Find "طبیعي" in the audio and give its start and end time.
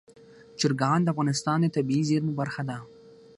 1.75-2.03